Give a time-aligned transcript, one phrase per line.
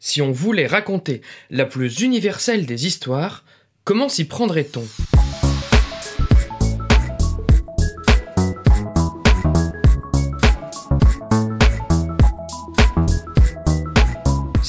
[0.00, 3.44] Si on voulait raconter la plus universelle des histoires,
[3.82, 4.86] comment s'y prendrait-on?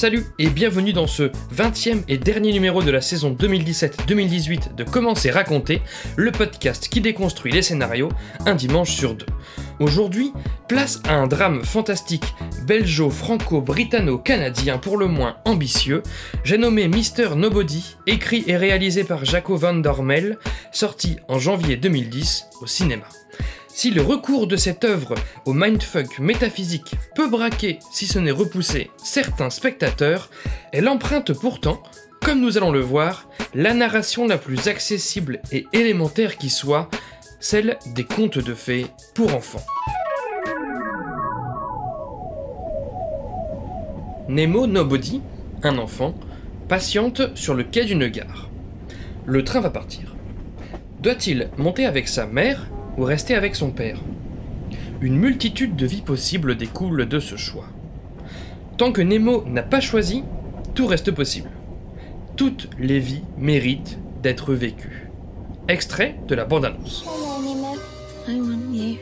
[0.00, 1.24] Salut et bienvenue dans ce
[1.54, 5.82] 20e et dernier numéro de la saison 2017-2018 de Comment raconté,
[6.16, 8.08] le podcast qui déconstruit les scénarios
[8.46, 9.26] un dimanche sur deux.
[9.78, 10.32] Aujourd'hui,
[10.68, 12.24] place à un drame fantastique
[12.66, 16.02] belgeo-franco-britanno-canadien pour le moins ambitieux,
[16.44, 17.36] j'ai nommé Mr.
[17.36, 20.38] Nobody, écrit et réalisé par Jaco van Dormel,
[20.72, 23.04] sorti en janvier 2010 au cinéma.
[23.80, 25.14] Si le recours de cette œuvre
[25.46, 30.28] au mindfuck métaphysique peut braquer, si ce n'est repousser, certains spectateurs,
[30.70, 31.82] elle emprunte pourtant,
[32.22, 36.90] comme nous allons le voir, la narration la plus accessible et élémentaire qui soit,
[37.38, 38.84] celle des contes de fées
[39.14, 39.64] pour enfants.
[44.28, 45.22] Nemo Nobody,
[45.62, 46.14] un enfant,
[46.68, 48.50] patiente sur le quai d'une gare.
[49.24, 50.14] Le train va partir.
[51.00, 52.66] Doit-il monter avec sa mère
[53.00, 53.98] ou rester avec son père
[55.00, 57.64] Une multitude de vies possibles découle de ce choix.
[58.76, 60.22] Tant que Nemo n'a pas choisi,
[60.74, 61.50] tout reste possible.
[62.36, 65.08] Toutes les vies méritent d'être vécues.
[65.68, 67.06] Extrait de la bande-annonce.
[67.06, 67.76] Hello, Nemo.
[68.28, 68.98] I want you.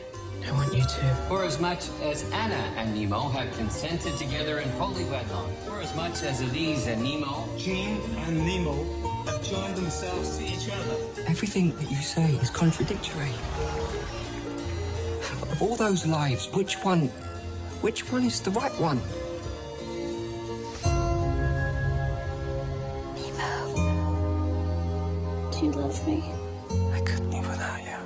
[0.47, 1.05] I want you to.
[1.27, 5.93] For as much as Anna and Nemo have consented together in holy wedlock, for as
[5.97, 10.95] much as Elise and Nemo, Gene and Nemo have joined themselves to each other.
[11.27, 13.29] Everything that you say is contradictory.
[15.51, 17.09] Of all those lives, which one.
[17.81, 18.99] Which one is the right one?
[23.15, 23.51] Nemo.
[25.51, 26.23] Do you love me?
[26.93, 27.99] I couldn't live without you.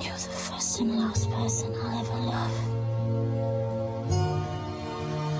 [0.00, 2.56] You're the first and last person I'll ever love.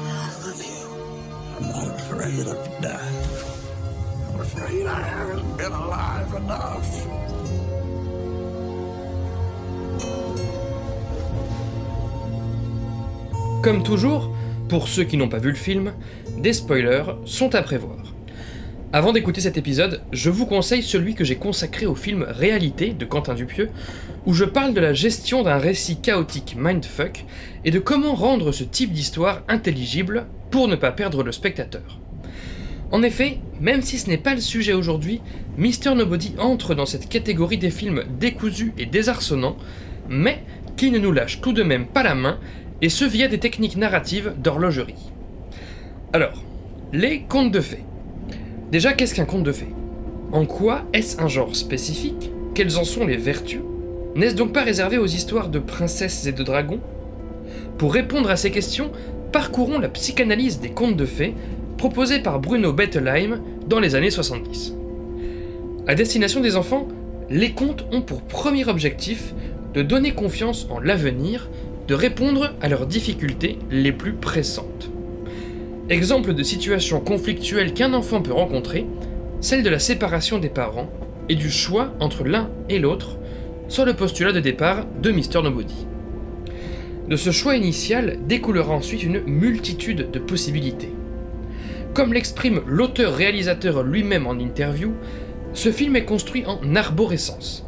[0.07, 0.87] I love you.
[1.57, 3.60] I'm not afraid of death.
[13.63, 14.35] Comme toujours,
[14.69, 15.93] pour ceux qui n'ont pas vu le film,
[16.39, 17.99] des spoilers sont à prévoir.
[18.93, 23.05] Avant d'écouter cet épisode, je vous conseille celui que j'ai consacré au film Réalité de
[23.05, 23.71] Quentin Dupieux,
[24.27, 27.25] où je parle de la gestion d'un récit chaotique mindfuck
[27.65, 32.01] et de comment rendre ce type d'histoire intelligible pour ne pas perdre le spectateur.
[32.93, 35.21] En effet, même si ce n'est pas le sujet aujourd'hui,
[35.59, 35.95] Mr.
[35.95, 39.57] Nobody entre dans cette catégorie des films décousus et désarçonnants,
[40.09, 40.43] mais
[40.77, 42.39] qui ne nous lâche tout de même pas la main,
[42.83, 45.13] et ce via des techniques narratives d'horlogerie.
[46.13, 46.43] Alors,
[46.93, 47.85] les contes de fées.
[48.73, 49.75] Déjà, qu'est-ce qu'un conte de fées?
[50.33, 52.31] En quoi est-ce un genre spécifique?
[52.55, 53.61] Quelles en sont les vertus?
[54.17, 56.81] N'est-ce donc pas réservé aux histoires de princesses et de dragons?
[57.79, 58.91] Pour répondre à ces questions,
[59.31, 61.35] parcourons la psychanalyse des contes de fées
[61.81, 64.75] proposée par Bruno Bettelheim dans les années 70.
[65.87, 66.87] À destination des enfants,
[67.31, 69.33] les contes ont pour premier objectif
[69.73, 71.49] de donner confiance en l'avenir,
[71.89, 74.91] de répondre à leurs difficultés les plus pressantes.
[75.89, 78.85] Exemple de situation conflictuelle qu'un enfant peut rencontrer,
[79.41, 80.91] celle de la séparation des parents
[81.31, 83.17] et du choix entre l'un et l'autre,
[83.69, 85.43] sur le postulat de départ de Mr.
[85.43, 85.87] Nobody.
[87.09, 90.91] De ce choix initial découlera ensuite une multitude de possibilités.
[91.95, 94.93] Comme l'exprime l'auteur-réalisateur lui-même en interview,
[95.53, 97.67] ce film est construit en arborescence.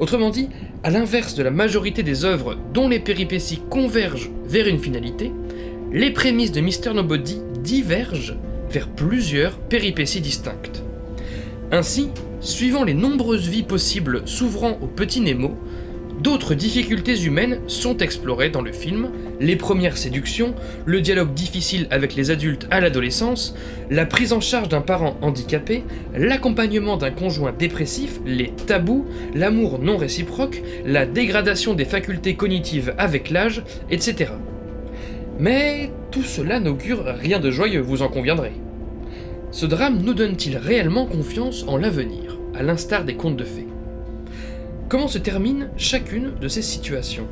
[0.00, 0.50] Autrement dit,
[0.82, 5.32] à l'inverse de la majorité des œuvres dont les péripéties convergent vers une finalité,
[5.92, 6.92] les prémices de Mr.
[6.94, 8.36] Nobody divergent
[8.70, 10.82] vers plusieurs péripéties distinctes.
[11.70, 12.10] Ainsi,
[12.40, 15.56] suivant les nombreuses vies possibles s'ouvrant au petit Nemo,
[16.20, 19.10] d'autres difficultés humaines sont explorées dans le film,
[19.40, 20.54] les premières séductions,
[20.86, 23.54] le dialogue difficile avec les adultes à l'adolescence,
[23.90, 25.84] la prise en charge d'un parent handicapé,
[26.16, 33.30] l'accompagnement d'un conjoint dépressif, les tabous, l'amour non réciproque, la dégradation des facultés cognitives avec
[33.30, 34.32] l'âge, etc.
[35.38, 38.52] Mais tout cela n'augure rien de joyeux, vous en conviendrez.
[39.50, 43.68] Ce drame nous donne-t-il réellement confiance en l'avenir, à l'instar des contes de fées?
[44.88, 47.26] Comment se termine chacune de ces situations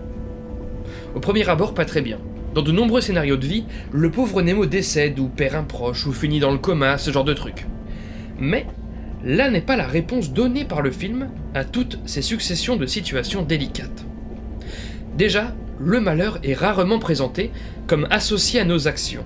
[1.15, 2.19] Au premier abord, pas très bien.
[2.55, 6.13] Dans de nombreux scénarios de vie, le pauvre Nemo décède ou perd un proche ou
[6.13, 7.67] finit dans le coma, ce genre de truc.
[8.39, 8.67] Mais
[9.23, 13.43] là n'est pas la réponse donnée par le film à toutes ces successions de situations
[13.43, 14.07] délicates.
[15.19, 17.51] Déjà, le malheur est rarement présenté
[17.87, 19.25] comme associé à nos actions.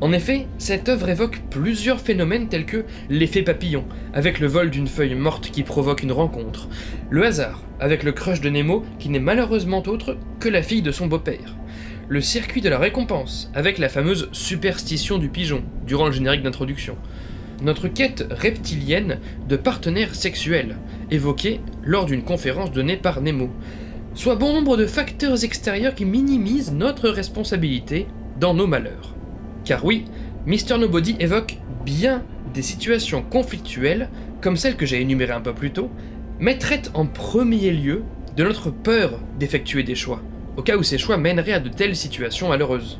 [0.00, 3.84] En effet, cette œuvre évoque plusieurs phénomènes tels que l'effet papillon,
[4.14, 6.68] avec le vol d'une feuille morte qui provoque une rencontre,
[7.10, 10.92] le hasard, avec le crush de Nemo qui n'est malheureusement autre que la fille de
[10.92, 11.56] son beau-père,
[12.06, 16.96] le circuit de la récompense, avec la fameuse superstition du pigeon, durant le générique d'introduction.
[17.60, 19.18] Notre quête reptilienne
[19.48, 20.76] de partenaires sexuels,
[21.10, 23.50] évoquée lors d'une conférence donnée par Nemo,
[24.14, 28.06] soit bon nombre de facteurs extérieurs qui minimisent notre responsabilité
[28.38, 29.17] dans nos malheurs.
[29.68, 30.06] Car oui,
[30.46, 30.78] Mr.
[30.78, 32.22] Nobody évoque bien
[32.54, 34.08] des situations conflictuelles,
[34.40, 35.90] comme celles que j'ai énumérées un peu plus tôt,
[36.38, 38.02] mais traite en premier lieu
[38.34, 40.22] de notre peur d'effectuer des choix,
[40.56, 42.98] au cas où ces choix mèneraient à de telles situations malheureuses.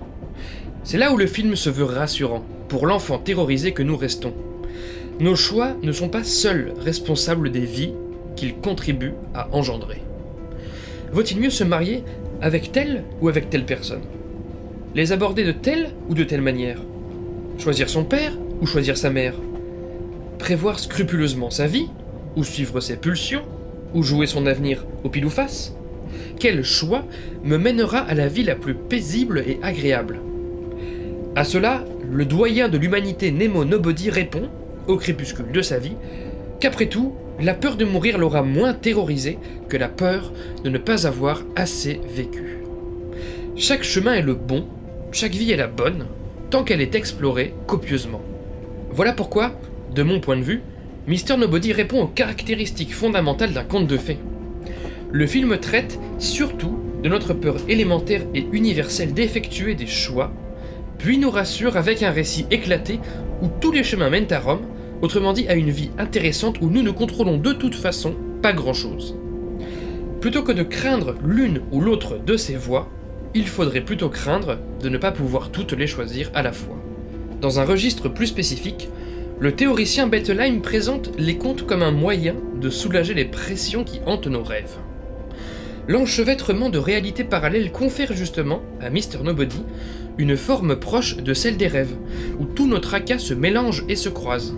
[0.85, 4.35] C'est là où le film se veut rassurant, pour l'enfant terrorisé que nous restons.
[5.21, 7.95] Nos choix ne sont pas seuls responsables des vies
[8.37, 10.03] qu'ils contribuent à engendrer.
[11.13, 12.05] Vaut-il mieux se marier
[12.43, 14.03] avec telle ou avec telle personne?
[14.95, 16.79] Les aborder de telle ou de telle manière.
[17.59, 19.35] Choisir son père ou choisir sa mère.
[20.39, 21.89] Prévoir scrupuleusement sa vie
[22.37, 23.45] ou suivre ses pulsions
[23.95, 25.75] ou jouer son avenir au pile ou face.
[26.41, 27.05] Quel choix
[27.45, 30.21] me mènera à la vie la plus paisible et agréable?
[31.37, 34.49] À cela, le doyen de l'humanité Nemo Nobody répond,
[34.87, 35.97] au crépuscule de sa vie,
[36.61, 39.39] qu'après tout, la peur de mourir l'aura moins terrorisé
[39.69, 40.33] que la peur
[40.65, 42.59] de ne pas avoir assez vécu.
[43.55, 44.67] Chaque chemin est le bon,
[45.11, 46.07] chaque vie est la bonne,
[46.51, 48.21] tant qu'elle est explorée copieusement.
[48.91, 49.53] Voilà pourquoi,
[49.95, 50.63] de mon point de vue,
[51.07, 54.19] Mister Nobody répond aux caractéristiques fondamentales d'un conte de fées.
[55.11, 60.31] Le film traite surtout de notre peur élémentaire et universelle d'effectuer des choix,
[60.99, 63.01] puis nous rassure avec un récit éclaté
[63.41, 64.67] où tous les chemins mènent à Rome,
[65.01, 69.17] autrement dit à une vie intéressante où nous ne contrôlons de toute façon pas grand-chose.
[70.21, 72.89] Plutôt que de craindre l'une ou l'autre de ces voies,
[73.35, 76.77] il faudrait plutôt craindre de ne pas pouvoir toutes les choisir à la fois.
[77.41, 78.89] Dans un registre plus spécifique,
[79.39, 84.27] le théoricien Bettelheim présente les contes comme un moyen de soulager les pressions qui hantent
[84.27, 84.77] nos rêves.
[85.87, 89.23] L'enchevêtrement de réalités parallèles confère justement à Mr.
[89.23, 89.63] Nobody
[90.19, 91.95] une forme proche de celle des rêves,
[92.41, 94.57] où tous nos tracas se mélangent et se croisent.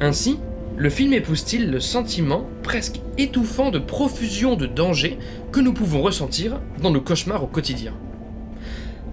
[0.00, 0.38] Ainsi,
[0.82, 5.16] le film épouse-t-il le sentiment presque étouffant de profusion de danger
[5.52, 7.94] que nous pouvons ressentir dans nos cauchemars au quotidien?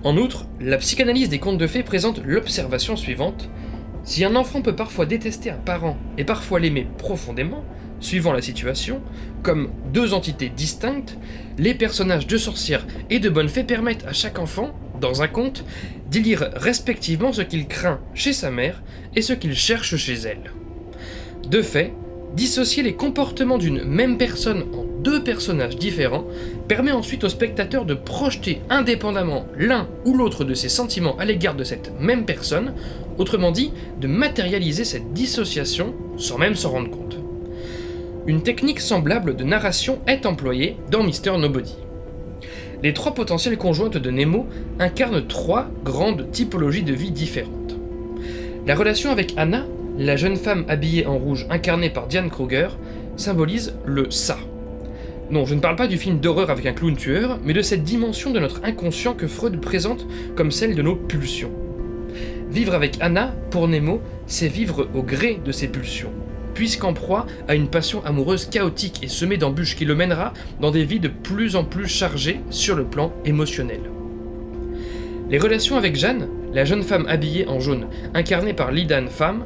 [0.04, 3.51] En outre, la psychanalyse des contes de fées présente l'observation suivante.
[4.04, 7.63] Si un enfant peut parfois détester un parent et parfois l'aimer profondément,
[8.00, 9.04] suivant la situation,
[9.44, 11.19] comme deux entités distinctes,
[11.60, 15.63] les personnages de sorcières et de bonnes fées permettent à chaque enfant, dans un conte,
[16.10, 18.81] d'y lire respectivement ce qu'il craint chez sa mère
[19.15, 20.51] et ce qu'il cherche chez elle.
[21.47, 21.94] De fait,
[22.36, 26.25] dissocier les comportements d'une même personne en deux personnages différents
[26.68, 31.56] permet ensuite au spectateur de projeter indépendamment l'un ou l'autre de ses sentiments à l'égard
[31.56, 32.74] de cette même personne,
[33.18, 37.18] autrement dit, de matérialiser cette dissociation sans même s'en rendre compte.
[38.27, 41.75] Une technique semblable de narration est employée dans Mister Nobody.
[42.83, 44.45] Les trois potentielles conjointes de Nemo
[44.80, 47.75] incarnent trois grandes typologies de vie différentes.
[48.68, 49.65] La relation avec Anna,
[50.00, 52.69] la jeune femme habillée en rouge incarnée par Diane Kruger,
[53.18, 54.38] symbolise le ça.
[55.30, 57.84] Non, je ne parle pas du film d'horreur avec un clown tueur, mais de cette
[57.84, 60.07] dimension de notre inconscient que Freud présente
[60.38, 61.51] comme celle de nos pulsions.
[62.50, 66.13] Vivre avec Anna, pour Nemo, c'est vivre au gré de ses pulsions,
[66.54, 70.86] puisqu'en proie à une passion amoureuse chaotique et semée d'embûches qui le mènera dans des
[70.86, 73.81] vies de plus en plus chargées sur le plan émotionnel.
[75.30, 79.46] Les relations avec Jeanne, la jeune femme habillée en jaune, incarnée par Lidan Femme,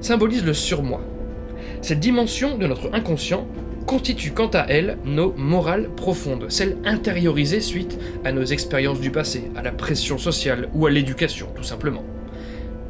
[0.00, 1.00] symbolisent le surmoi.
[1.82, 3.46] Cette dimension de notre inconscient
[3.86, 9.50] constitue quant à elle nos morales profondes, celles intériorisées suite à nos expériences du passé,
[9.56, 12.04] à la pression sociale ou à l'éducation, tout simplement.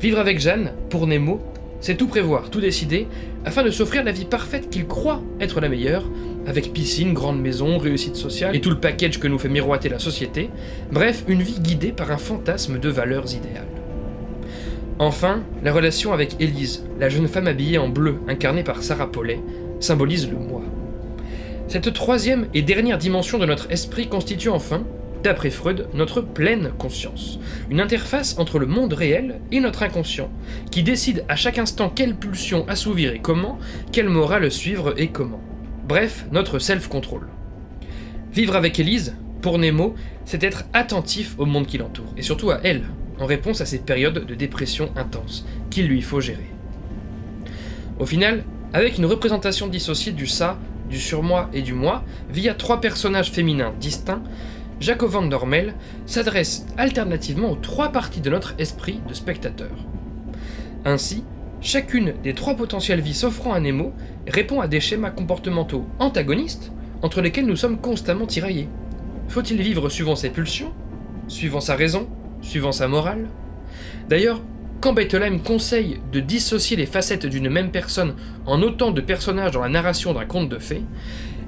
[0.01, 1.41] Vivre avec Jeanne, pour Nemo,
[1.81, 3.07] c'est tout prévoir, tout décider,
[3.45, 6.05] afin de s'offrir la vie parfaite qu'il croit être la meilleure,
[6.47, 9.99] avec piscine, grande maison, réussite sociale et tout le package que nous fait miroiter la
[9.99, 10.51] société,
[10.91, 13.80] bref, une vie guidée par un fantasme de valeurs idéales.
[15.01, 19.41] Enfin, la relation avec Élise, la jeune femme habillée en bleu, incarnée par Sarah Paulet,
[19.81, 20.61] symbolise le moi.
[21.69, 24.85] Cette troisième et dernière dimension de notre esprit constitue enfin,
[25.23, 27.39] d'après Freud, notre pleine conscience.
[27.71, 30.31] Une interface entre le monde réel et notre inconscient,
[30.71, 33.59] qui décide à chaque instant quelle pulsion assouvir et comment,
[33.93, 35.41] quelle morale suivre et comment.
[35.89, 37.27] Bref, notre self-control.
[38.35, 39.95] Vivre avec Élise, pour Nemo,
[40.27, 42.83] c'est être attentif au monde qui l'entoure, et surtout à elle,
[43.21, 46.51] en réponse à ces périodes de dépression intense, qu'il lui faut gérer.
[47.99, 50.59] Au final, avec une représentation dissociée du ça,
[50.89, 54.23] du surmoi et du moi, via trois personnages féminins distincts,
[54.81, 55.75] Jaco van Dormel
[56.07, 59.71] s'adresse alternativement aux trois parties de notre esprit de spectateur.
[60.87, 61.23] Ainsi,
[61.61, 63.93] chacune des trois potentielles vies s'offrant à Nemo
[64.27, 66.73] répond à des schémas comportementaux antagonistes
[67.03, 68.69] entre lesquels nous sommes constamment tiraillés.
[69.29, 70.73] Faut-il vivre suivant ses pulsions
[71.31, 72.09] suivant sa raison,
[72.43, 73.29] suivant sa morale
[74.09, 74.41] D'ailleurs,
[74.81, 78.15] quand Bettelheim conseille de dissocier les facettes d'une même personne
[78.47, 80.83] en autant de personnages dans la narration d'un conte de fées,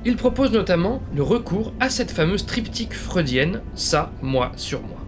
[0.04, 4.98] il propose notamment le recours à cette fameuse triptyque freudienne ça, moi, sur moi.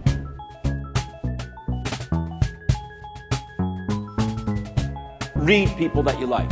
[5.45, 6.51] read people that you like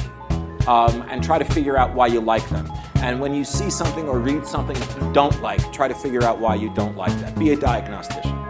[0.68, 2.72] um, and try to figure out why you like them.
[2.98, 6.24] And when you see something or read something that you don't like, try to figure
[6.24, 7.38] out why you don't like that.
[7.38, 8.43] Be a diagnostician.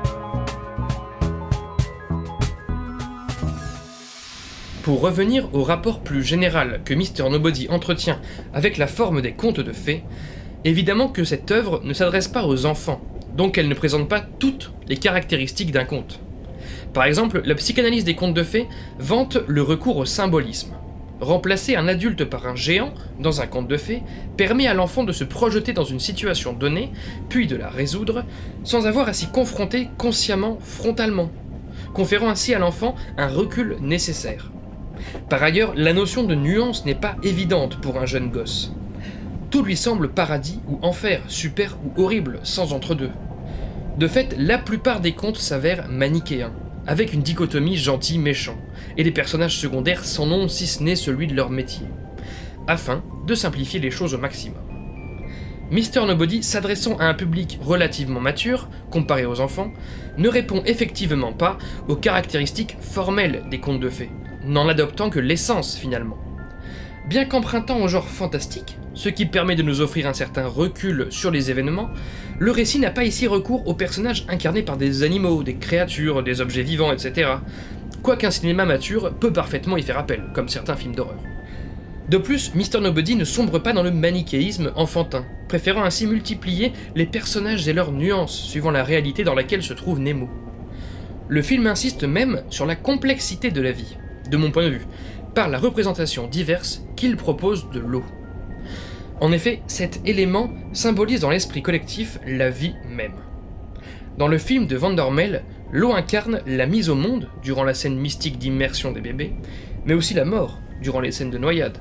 [4.84, 7.30] Pour revenir au rapport plus général que Mr.
[7.30, 8.20] Nobody entretient
[8.54, 10.04] avec la forme des contes de fées,
[10.66, 13.00] évidemment que cette œuvre ne s'adresse pas aux enfants,
[13.34, 16.20] donc elle ne présente pas toutes les caractéristiques d'un conte.
[16.94, 18.68] Par exemple, la psychanalyse des contes de fées
[19.00, 20.74] vante le recours au symbolisme.
[21.22, 24.04] Remplacer un adulte par un géant dans un conte de fées
[24.36, 26.92] permet à l'enfant de se projeter dans une situation donnée,
[27.30, 28.26] puis de la résoudre,
[28.66, 31.32] sans avoir à s'y confronter consciemment, frontalement,
[31.94, 34.52] conférant ainsi à l'enfant un recul nécessaire.
[35.30, 38.74] Par ailleurs, la notion de nuance n'est pas évidente pour un jeune gosse.
[39.50, 43.12] Tout lui semble paradis ou enfer, super ou horrible, sans entre-deux.
[43.98, 46.54] De fait, la plupart des contes s'avèrent manichéens,
[46.88, 48.58] avec une dichotomie gentil-méchant,
[48.98, 51.86] et les personnages secondaires sans nom si ce n'est celui de leur métier,
[52.68, 54.58] afin de simplifier les choses au maximum.
[55.72, 56.06] Mr.
[56.06, 59.72] Nobody, s'adressant à un public relativement mature, comparé aux enfants,
[60.18, 64.12] ne répond effectivement pas aux caractéristiques formelles des contes de fées,
[64.46, 66.18] n'en adoptant que l'essence finalement.
[67.08, 71.32] Bien qu'empruntant au genre fantastique, ce qui permet de nous offrir un certain recul sur
[71.32, 71.90] les événements,
[72.40, 76.42] le récit n'a pas ici recours aux personnages incarnés par des animaux, des créatures, des
[76.42, 77.32] objets vivants, etc.
[78.02, 81.20] Quoiqu'un cinéma mature peut parfaitement y faire appel, comme certains films d'horreur.
[82.10, 82.82] De plus, Mr.
[82.82, 87.92] Nobody ne sombre pas dans le manichéisme enfantin, préférant ainsi multiplier les personnages et leurs
[87.92, 90.30] nuances suivant la réalité dans laquelle se trouve Nemo.
[91.30, 93.98] Le film insiste même sur la complexité de la vie,
[94.30, 94.86] de mon point de vue,
[95.34, 98.04] par la représentation diverse qu'il propose de l'eau.
[99.22, 103.14] En effet, cet élément symbolise dans l'esprit collectif la vie même.
[104.18, 108.38] Dans le film de Vandermeil, l'eau incarne la mise au monde durant la scène mystique
[108.38, 109.34] d'immersion des bébés,
[109.86, 111.78] mais aussi la mort durant les scènes de noyade,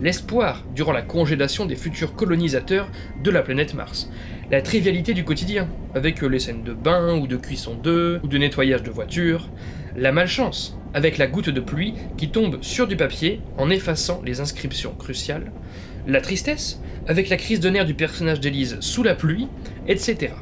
[0.00, 2.88] l'espoir durant la congélation des futurs colonisateurs
[3.22, 4.10] de la planète Mars,
[4.50, 8.38] la trivialité du quotidien, avec les scènes de bain ou de cuisson d'œufs ou de
[8.38, 9.48] nettoyage de voitures,
[9.96, 14.40] la malchance, avec la goutte de pluie qui tombe sur du papier en effaçant les
[14.40, 15.52] inscriptions cruciales,
[16.06, 19.48] la tristesse, avec la crise de nerfs du personnage d'Élise sous la pluie,
[19.88, 20.32] etc.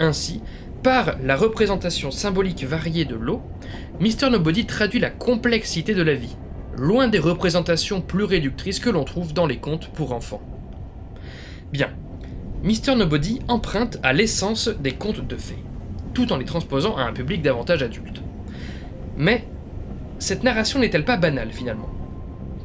[0.00, 0.40] Ainsi,
[0.82, 3.42] par la représentation symbolique variée de l'eau,
[4.00, 4.30] Mr.
[4.30, 6.36] Nobody traduit la complexité de la vie,
[6.76, 10.42] loin des représentations plus réductrices que l'on trouve dans les contes pour enfants.
[11.72, 11.90] Bien,
[12.62, 12.94] Mr.
[12.96, 15.62] Nobody emprunte à l'essence des contes de fées,
[16.14, 18.22] tout en les transposant à un public davantage adulte.
[19.16, 19.44] Mais
[20.18, 21.90] cette narration n'est-elle pas banale finalement?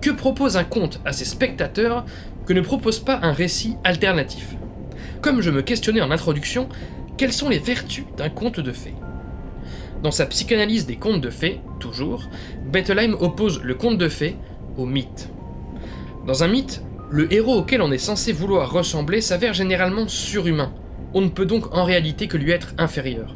[0.02, 2.06] Que propose un conte à ses spectateurs
[2.46, 4.56] que ne propose pas un récit alternatif?
[5.22, 6.70] Comme je me questionnais en introduction,
[7.18, 8.96] quelles sont les vertus d'un conte de fées?
[10.02, 12.30] Dans sa psychanalyse des contes de fées, toujours,
[12.66, 14.36] Bettelheim oppose le conte de fées
[14.78, 15.30] au mythe.
[16.26, 16.82] Dans un mythe,
[17.12, 20.74] le héros auquel on est censé vouloir ressembler s'avère généralement surhumain.
[21.14, 23.36] On ne peut donc en réalité que lui être inférieur.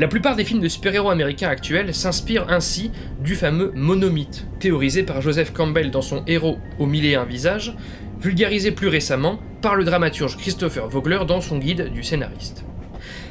[0.00, 2.90] La plupart des films de super-héros américains actuels s'inspirent ainsi
[3.22, 7.74] du fameux monomythe, théorisé par Joseph Campbell dans son Héros au mille et un visages,
[8.18, 12.64] vulgarisé plus récemment par le dramaturge Christopher Vogler dans son guide du scénariste.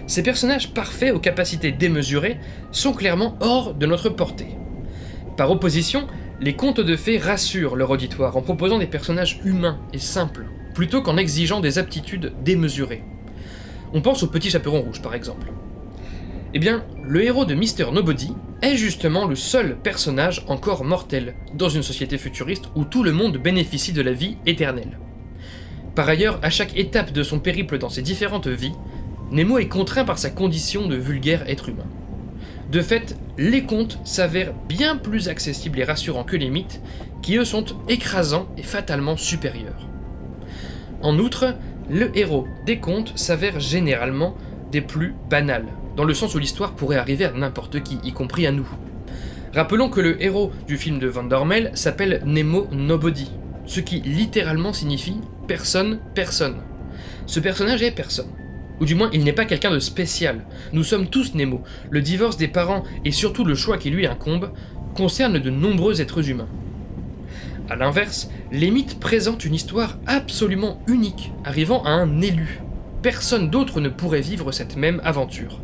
[0.06, 2.38] Ces personnages parfaits aux capacités démesurées
[2.72, 4.56] sont clairement hors de notre portée.
[5.38, 6.06] Par opposition,
[6.40, 10.46] les contes de fées rassurent leur auditoire en proposant des personnages humains et simples,
[10.76, 13.02] plutôt qu'en exigeant des aptitudes démesurées.
[13.92, 15.48] On pense au petit chaperon rouge par exemple.
[16.54, 17.92] Eh bien, le héros de Mr.
[17.94, 23.12] Nobody est justement le seul personnage encore mortel dans une société futuriste où tout le
[23.12, 24.98] monde bénéficie de la vie éternelle.
[25.94, 28.74] Par ailleurs, à chaque étape de son périple dans ses différentes vies,
[29.32, 31.86] Nemo est contraint par sa condition de vulgaire être humain.
[32.72, 36.82] De fait, les contes s'avèrent bien plus accessibles et rassurants que les mythes,
[37.22, 39.88] qui eux sont écrasants et fatalement supérieurs.
[41.04, 41.56] En outre,
[41.92, 44.36] le héros des contes s'avère généralement
[44.72, 48.48] des plus banals, dans le sens où l'histoire pourrait arriver à n'importe qui, y compris
[48.48, 48.68] à nous.
[49.54, 53.32] Rappelons que le héros du film de Van Dormel s'appelle Nemo Nobody,
[53.66, 56.58] ce qui littéralement signifie personne, personne.
[57.26, 58.30] Ce personnage est personne.
[58.80, 60.46] Ou du moins, il n'est pas quelqu'un de spécial.
[60.72, 61.64] Nous sommes tous Nemo.
[61.90, 64.52] Le divorce des parents et surtout le choix qui lui incombe
[64.96, 66.48] concernent de nombreux êtres humains.
[67.70, 72.62] A l'inverse, les mythes présentent une histoire absolument unique, arrivant à un élu.
[73.02, 75.62] Personne d'autre ne pourrait vivre cette même aventure.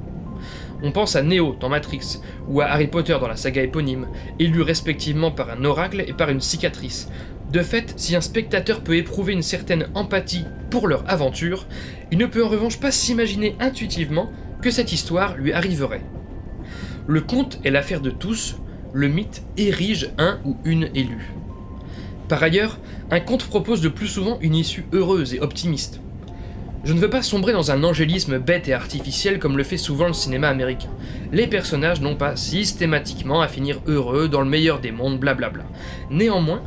[0.81, 4.07] On pense à Neo dans Matrix, ou à Harry Potter dans la saga éponyme,
[4.39, 7.09] élus respectivement par un oracle et par une cicatrice.
[7.51, 11.67] De fait, si un spectateur peut éprouver une certaine empathie pour leur aventure,
[12.11, 16.03] il ne peut en revanche pas s'imaginer intuitivement que cette histoire lui arriverait.
[17.05, 18.55] Le conte est l'affaire de tous,
[18.93, 21.33] le mythe érige un ou une élue.
[22.29, 22.79] Par ailleurs,
[23.11, 25.99] un conte propose le plus souvent une issue heureuse et optimiste.
[26.85, 30.05] Je ne veux pas sombrer dans un angélisme bête et artificiel comme le fait souvent
[30.05, 30.91] le cinéma américain.
[31.31, 35.63] Les personnages n'ont pas systématiquement à finir heureux dans le meilleur des mondes, blablabla.
[36.11, 36.61] Néanmoins,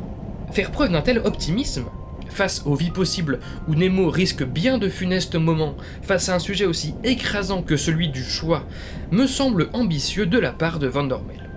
[0.51, 1.85] faire preuve d'un tel optimisme,
[2.27, 6.65] face aux vies possibles où Nemo risque bien de funestes moments, face à un sujet
[6.65, 8.65] aussi écrasant que celui du choix,
[9.11, 11.49] me semble ambitieux de la part de Van Dormel.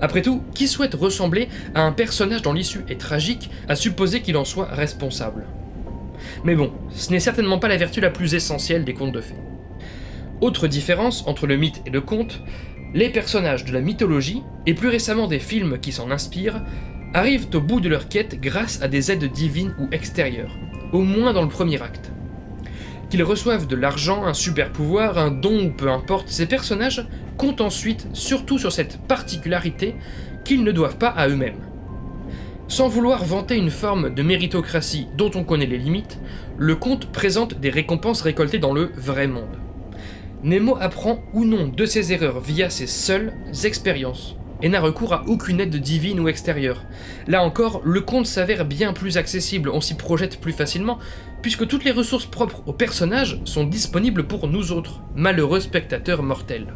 [0.00, 4.38] Après tout, qui souhaite ressembler à un personnage dont l'issue est tragique, à supposer qu'il
[4.38, 5.44] en soit responsable?
[6.44, 9.34] Mais bon, ce n'est certainement pas la vertu la plus essentielle des contes de fées.
[10.40, 12.42] Autre différence entre le mythe et le conte,
[12.94, 16.62] les personnages de la mythologie, et plus récemment des films qui s'en inspirent,
[17.14, 20.56] arrivent au bout de leur quête grâce à des aides divines ou extérieures,
[20.92, 22.12] au moins dans le premier acte.
[23.10, 27.06] Qu'ils reçoivent de l'argent, un super pouvoir, un don ou peu importe, ces personnages
[27.36, 29.94] comptent ensuite surtout sur cette particularité
[30.44, 31.65] qu'ils ne doivent pas à eux-mêmes.
[32.68, 36.18] Sans vouloir vanter une forme de méritocratie dont on connaît les limites,
[36.58, 39.56] le conte présente des récompenses récoltées dans le vrai monde.
[40.42, 43.32] Nemo apprend ou non de ses erreurs via ses seules
[43.64, 46.82] expériences, et n'a recours à aucune aide divine ou extérieure.
[47.28, 50.98] Là encore, le conte s'avère bien plus accessible, on s'y projette plus facilement,
[51.42, 56.74] puisque toutes les ressources propres au personnage sont disponibles pour nous autres, malheureux spectateurs mortels.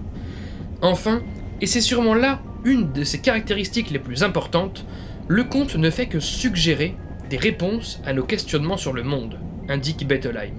[0.83, 1.23] Enfin,
[1.61, 4.85] et c'est sûrement là une de ses caractéristiques les plus importantes,
[5.31, 6.97] le conte ne fait que suggérer
[7.29, 10.57] des réponses à nos questionnements sur le monde, indique Bettelheim.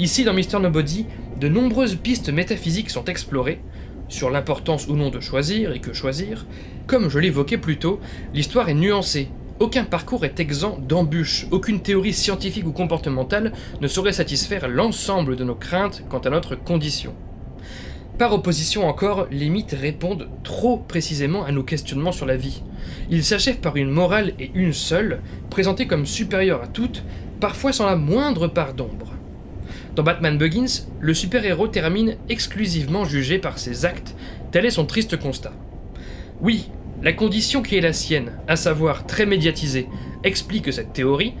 [0.00, 1.06] Ici, dans Mister Nobody,
[1.38, 3.60] de nombreuses pistes métaphysiques sont explorées,
[4.08, 6.44] sur l'importance ou non de choisir et que choisir.
[6.88, 8.00] Comme je l'évoquais plus tôt,
[8.34, 9.28] l'histoire est nuancée.
[9.60, 15.44] Aucun parcours est exempt d'embûches, aucune théorie scientifique ou comportementale ne saurait satisfaire l'ensemble de
[15.44, 17.14] nos craintes quant à notre condition.
[18.22, 22.62] Par opposition encore, les mythes répondent trop précisément à nos questionnements sur la vie.
[23.10, 27.02] Ils s'achèvent par une morale et une seule, présentée comme supérieure à toutes,
[27.40, 29.12] parfois sans la moindre part d'ombre.
[29.96, 34.14] Dans Batman Begins, le super-héros termine exclusivement jugé par ses actes,
[34.52, 35.54] tel est son triste constat.
[36.40, 36.70] Oui,
[37.02, 39.88] la condition qui est la sienne, à savoir très médiatisée,
[40.22, 41.34] explique cette théorie,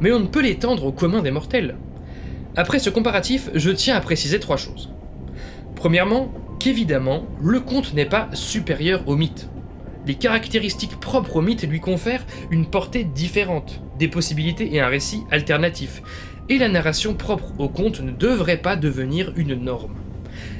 [0.00, 1.74] mais on ne peut l'étendre au commun des mortels.
[2.54, 4.90] Après ce comparatif, je tiens à préciser trois choses.
[5.80, 9.48] Premièrement, qu'évidemment, le conte n'est pas supérieur au mythe.
[10.06, 15.22] Les caractéristiques propres au mythe lui confèrent une portée différente, des possibilités et un récit
[15.30, 16.02] alternatif,
[16.50, 19.94] et la narration propre au conte ne devrait pas devenir une norme.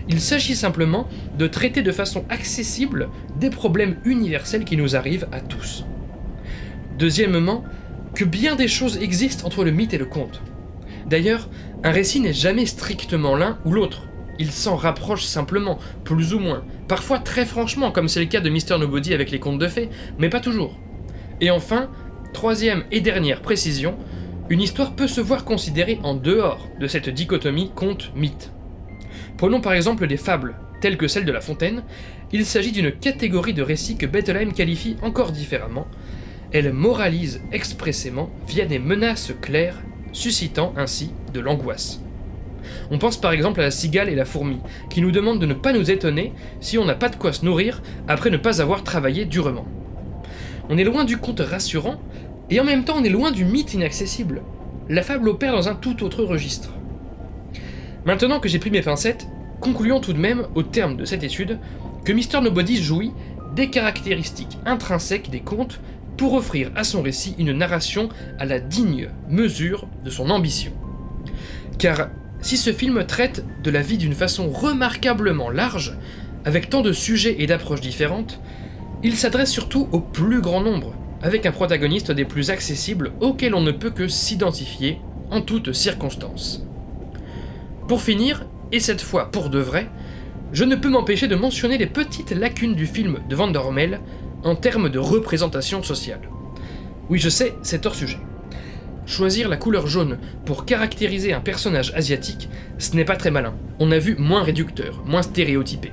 [0.09, 1.06] Il s'agit simplement
[1.37, 5.85] de traiter de façon accessible des problèmes universels qui nous arrivent à tous.
[6.98, 7.62] Deuxièmement,
[8.14, 10.40] que bien des choses existent entre le mythe et le conte.
[11.06, 11.50] D'ailleurs,
[11.85, 14.06] un récit n'est jamais strictement l'un ou l'autre
[14.40, 18.48] il s'en rapproche simplement, plus ou moins, parfois très franchement, comme c'est le cas de
[18.48, 20.79] Mister Nobody avec les contes de fées, mais pas toujours.
[21.42, 21.90] Et enfin,
[22.33, 23.96] troisième et dernière précision,
[24.48, 28.50] une histoire peut se voir considérée en dehors de cette dichotomie conte-mythe.
[29.37, 31.83] Prenons par exemple des fables, telles que celle de La Fontaine,
[32.33, 35.87] il s'agit d'une catégorie de récits que Bettelheim qualifie encore différemment.
[36.53, 42.00] Elle moralise expressément via des menaces claires, suscitant ainsi de l'angoisse.
[42.90, 45.54] On pense par exemple à la cigale et la fourmi, qui nous demandent de ne
[45.54, 48.82] pas nous étonner si on n'a pas de quoi se nourrir après ne pas avoir
[48.84, 49.66] travaillé durement.
[50.68, 52.00] On est loin du conte rassurant,
[52.50, 54.42] et en même temps on est loin du mythe inaccessible.
[54.88, 56.70] La fable opère dans un tout autre registre.
[58.04, 59.26] Maintenant que j'ai pris mes pincettes,
[59.60, 61.58] concluons tout de même, au terme de cette étude,
[62.04, 63.12] que Mister Nobody jouit
[63.54, 65.80] des caractéristiques intrinsèques des contes
[66.16, 70.72] pour offrir à son récit une narration à la digne mesure de son ambition.
[71.78, 72.08] Car
[72.42, 75.96] si ce film traite de la vie d'une façon remarquablement large,
[76.44, 78.40] avec tant de sujets et d'approches différentes,
[79.03, 83.61] il s'adresse surtout au plus grand nombre, avec un protagoniste des plus accessibles auquel on
[83.61, 85.00] ne peut que s'identifier
[85.31, 86.64] en toutes circonstances.
[87.88, 89.88] Pour finir, et cette fois pour de vrai,
[90.53, 94.00] je ne peux m'empêcher de mentionner les petites lacunes du film de Van Dormel
[94.42, 96.29] en termes de représentation sociale.
[97.09, 98.18] Oui, je sais, c'est hors sujet.
[99.06, 103.54] Choisir la couleur jaune pour caractériser un personnage asiatique, ce n'est pas très malin.
[103.78, 105.92] On a vu moins réducteur, moins stéréotypé.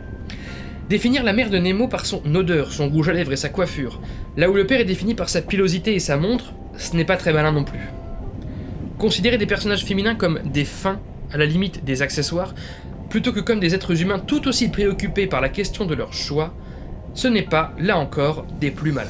[0.90, 4.00] Définir la mère de Nemo par son odeur, son rouge à lèvres et sa coiffure,
[4.38, 7.18] là où le père est défini par sa pilosité et sa montre, ce n'est pas
[7.18, 7.90] très malin non plus.
[8.98, 11.00] Considérer des personnages féminins comme des fins,
[11.34, 12.56] à la limite des accessoires,
[13.10, 16.54] plutôt que comme des êtres humains tout aussi préoccupés par la question de leur choix,
[17.14, 19.10] ce n'est pas, là encore, des plus malins.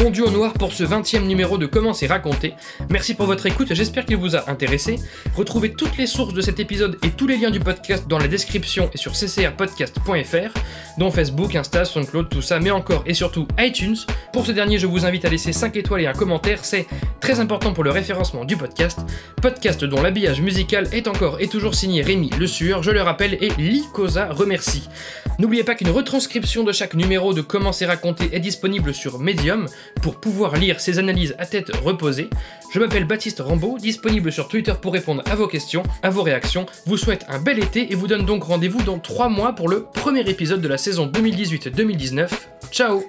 [0.00, 2.54] Fondu au noir pour ce 20e numéro de Comment c'est raconté.
[2.88, 4.96] Merci pour votre écoute, j'espère qu'il vous a intéressé.
[5.36, 8.26] Retrouvez toutes les sources de cet épisode et tous les liens du podcast dans la
[8.26, 10.58] description et sur ccrpodcast.fr,
[10.96, 13.98] dont Facebook, Insta, SoundCloud, tout ça, mais encore et surtout iTunes.
[14.32, 16.86] Pour ce dernier, je vous invite à laisser 5 étoiles et un commentaire, c'est
[17.20, 19.00] très important pour le référencement du podcast.
[19.42, 23.34] Podcast dont l'habillage musical est encore et toujours signé Rémi Le Sur, je le rappelle,
[23.34, 24.88] et Licosa remercie.
[25.38, 29.66] N'oubliez pas qu'une retranscription de chaque numéro de Comment c'est raconté est disponible sur Medium
[30.02, 32.28] pour pouvoir lire ces analyses à tête reposée.
[32.72, 36.66] Je m'appelle Baptiste Rambaud, disponible sur Twitter pour répondre à vos questions, à vos réactions.
[36.86, 39.84] Vous souhaite un bel été et vous donne donc rendez-vous dans 3 mois pour le
[39.84, 42.28] premier épisode de la saison 2018-2019.
[42.70, 43.02] Ciao